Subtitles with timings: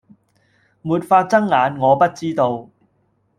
[0.03, 0.17] 沒法睜
[1.45, 2.69] 眼，我不知道。